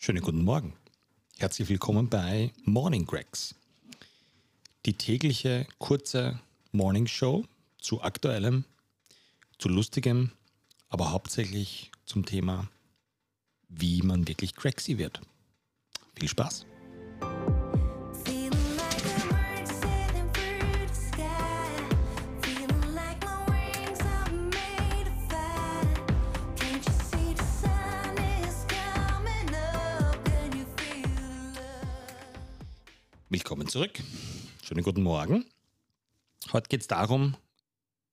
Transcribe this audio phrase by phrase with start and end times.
[0.00, 0.74] Schönen guten Morgen.
[1.38, 3.56] Herzlich willkommen bei Morning Gregs.
[4.86, 6.38] Die tägliche kurze
[6.70, 7.44] Morning Show
[7.80, 8.64] zu aktuellem,
[9.58, 10.30] zu lustigem,
[10.88, 12.68] aber hauptsächlich zum Thema,
[13.68, 15.20] wie man wirklich Gregsy wird.
[16.14, 16.64] Viel Spaß!
[33.30, 33.90] Willkommen zurück.
[34.64, 35.44] Schönen guten Morgen.
[36.50, 37.36] Heute geht es darum,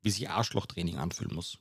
[0.00, 1.58] wie sich Arschlochtraining anfühlen muss.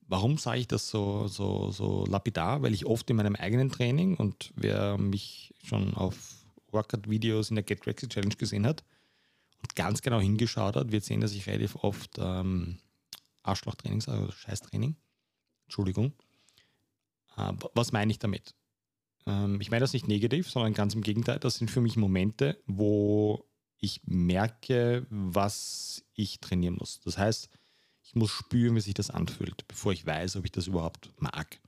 [0.00, 2.62] Warum sage ich das so, so, so lapidar?
[2.62, 6.16] Weil ich oft in meinem eigenen Training und wer mich schon auf
[6.68, 8.82] Workout-Videos in der Get Crazy Challenge gesehen hat
[9.60, 12.78] und ganz genau hingeschaut hat, wird sehen, dass ich relativ oft ähm,
[13.42, 14.96] Arschlochtraining sage, oder Scheißtraining.
[15.66, 16.14] Entschuldigung.
[17.36, 18.54] Aber was meine ich damit?
[19.26, 21.38] Ähm, ich meine das nicht negativ, sondern ganz im Gegenteil.
[21.38, 23.44] Das sind für mich Momente, wo
[23.78, 27.00] ich merke, was ich trainieren muss.
[27.00, 27.48] Das heißt,
[28.02, 31.58] ich muss spüren, wie sich das anfühlt, bevor ich weiß, ob ich das überhaupt mag.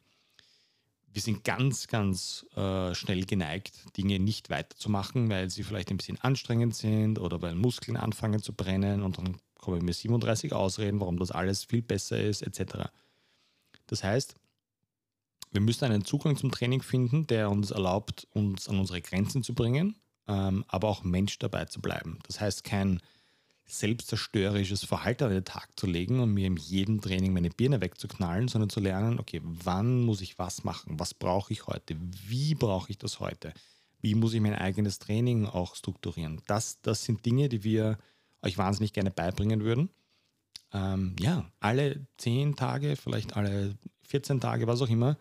[1.13, 6.21] Wir sind ganz, ganz äh, schnell geneigt, Dinge nicht weiterzumachen, weil sie vielleicht ein bisschen
[6.21, 11.19] anstrengend sind oder weil Muskeln anfangen zu brennen und dann kommen mir 37 Ausreden, warum
[11.19, 12.91] das alles viel besser ist, etc.
[13.87, 14.37] Das heißt,
[15.53, 19.55] wir müssen einen Zugang zum Training finden, der uns erlaubt, uns an unsere Grenzen zu
[19.55, 19.97] bringen,
[20.29, 22.19] ähm, aber auch Mensch dabei zu bleiben.
[22.27, 23.01] Das heißt, kein
[23.69, 28.49] selbstzerstörerisches Verhalten an den Tag zu legen und mir in jedem Training meine Birne wegzuknallen,
[28.49, 31.01] sondern zu lernen, okay, wann muss ich was machen?
[31.01, 31.97] Was brauche ich heute?
[31.99, 33.53] Wie brauche ich das heute?
[34.01, 36.41] Wie muss ich mein eigenes Training auch strukturieren?
[36.47, 37.99] Das, das sind Dinge, die wir
[38.43, 39.91] euch wahnsinnig gerne beibringen würden.
[40.73, 45.17] Ähm, ja, alle 10 Tage, vielleicht alle 14 Tage, was auch immer,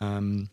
[0.00, 0.48] ähm,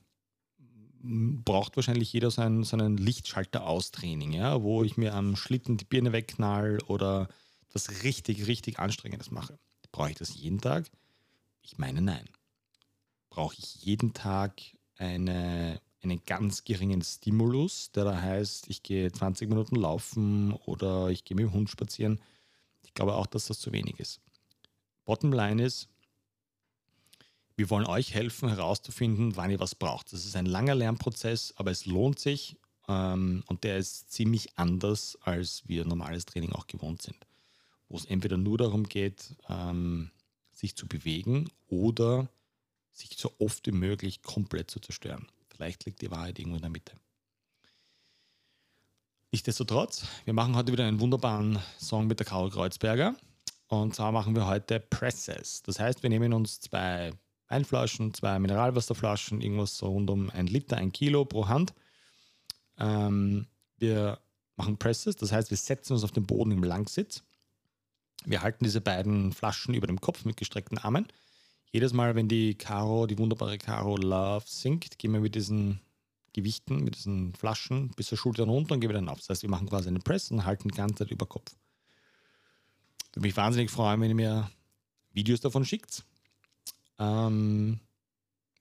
[1.03, 6.79] braucht wahrscheinlich jeder seinen, seinen Lichtschalter-Aus-Training, ja, wo ich mir am Schlitten die Birne wegknall
[6.87, 7.27] oder
[7.69, 9.57] etwas richtig, richtig Anstrengendes mache.
[9.91, 10.89] Brauche ich das jeden Tag?
[11.61, 12.25] Ich meine, nein.
[13.29, 14.61] Brauche ich jeden Tag
[14.97, 21.23] eine, einen ganz geringen Stimulus, der da heißt, ich gehe 20 Minuten laufen oder ich
[21.23, 22.19] gehe mit dem Hund spazieren?
[22.83, 24.19] Ich glaube auch, dass das zu wenig ist.
[25.05, 25.87] Bottomline ist,
[27.55, 30.13] wir wollen euch helfen herauszufinden, wann ihr was braucht.
[30.13, 32.57] Das ist ein langer Lernprozess, aber es lohnt sich
[32.87, 37.17] ähm, und der ist ziemlich anders, als wir normales Training auch gewohnt sind.
[37.89, 40.11] Wo es entweder nur darum geht, ähm,
[40.51, 42.29] sich zu bewegen oder
[42.93, 45.27] sich so oft wie möglich komplett zu zerstören.
[45.49, 46.93] Vielleicht liegt die Wahrheit irgendwo in der Mitte.
[49.31, 53.15] Nichtsdestotrotz, wir machen heute wieder einen wunderbaren Song mit der Carol Kreuzberger.
[53.67, 55.63] Und zwar machen wir heute Presses.
[55.63, 57.13] Das heißt, wir nehmen uns zwei
[57.51, 61.73] Weinflaschen, zwei Mineralwasserflaschen, irgendwas so rund um ein Liter, ein Kilo pro Hand.
[62.77, 63.47] Ähm,
[63.77, 64.19] wir
[64.55, 67.23] machen Presses, das heißt, wir setzen uns auf den Boden im Langsitz.
[68.23, 71.07] Wir halten diese beiden Flaschen über dem Kopf mit gestreckten Armen.
[71.71, 75.81] Jedes Mal, wenn die Caro, die wunderbare Caro Love singt, gehen wir mit diesen
[76.33, 79.19] Gewichten, mit diesen Flaschen bis zur Schulter runter und gehen wieder auf.
[79.19, 81.51] Das heißt, wir machen quasi einen Press und halten die ganze Zeit über Kopf.
[83.13, 84.51] Würde mich wahnsinnig freuen, wenn ihr mir
[85.11, 86.05] Videos davon schickt.
[87.01, 87.79] Ähm,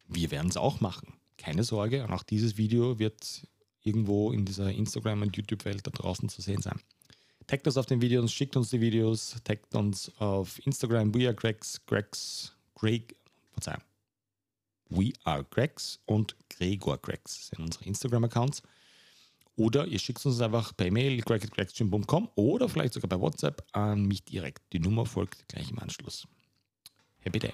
[0.09, 1.15] wir werden es auch machen.
[1.37, 3.47] Keine Sorge, und auch dieses Video wird
[3.83, 6.81] irgendwo in dieser Instagram- und YouTube-Welt da draußen zu sehen sein.
[7.47, 11.35] Taggt uns auf den Videos, schickt uns die Videos, taggt uns auf Instagram, we are
[11.35, 13.17] Gregs, Gregs, Greg,
[13.53, 13.83] Verzeihung,
[14.89, 18.63] we are Gregs und Gregor Gregs sind unsere Instagram-Accounts.
[19.57, 24.25] Oder ihr schickt uns einfach per Mail greg.gregsgym.com oder vielleicht sogar bei WhatsApp an mich
[24.25, 24.63] direkt.
[24.73, 26.27] Die Nummer folgt gleich im Anschluss.
[27.19, 27.53] Happy Day.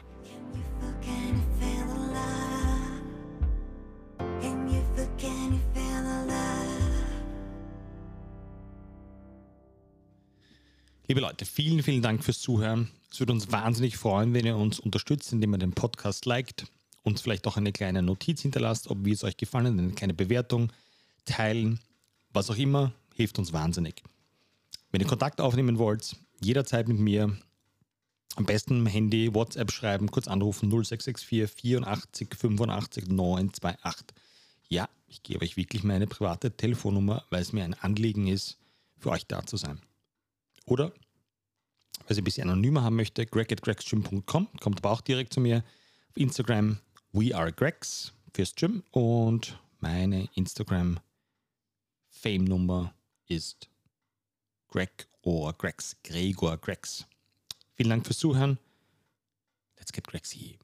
[11.09, 12.91] Liebe Leute, vielen, vielen Dank fürs Zuhören.
[13.13, 16.67] Es würde uns wahnsinnig freuen, wenn ihr uns unterstützt, indem ihr den Podcast liked,
[17.05, 20.15] uns vielleicht auch eine kleine Notiz hinterlasst, ob wie es euch gefallen hat, eine kleine
[20.15, 20.73] Bewertung,
[21.25, 21.79] teilen,
[22.33, 24.03] was auch immer, hilft uns wahnsinnig.
[24.91, 27.37] Wenn ihr Kontakt aufnehmen wollt, jederzeit mit mir,
[28.37, 34.07] am besten Handy, WhatsApp schreiben, kurz anrufen 0664 84 85 928.
[34.69, 38.59] Ja, ich gebe euch wirklich meine private Telefonnummer, weil es mir ein Anliegen ist,
[38.99, 39.81] für euch da zu sein.
[40.67, 40.93] Oder,
[42.07, 45.41] wer sie ein bisschen anonymer haben möchte, greg at gregsgym.com, kommt aber auch direkt zu
[45.41, 45.65] mir.
[46.11, 46.79] Auf Instagram,
[47.13, 51.01] we are Gregs fürs Gym und meine Instagram
[52.11, 52.95] Fame-Nummer
[53.29, 53.69] ist
[54.69, 57.07] Greg oder Gregs, Gregor Gregs.
[57.77, 58.59] Vielen Dank fürs Zuhören.
[59.79, 60.59] Let's get Gregsy.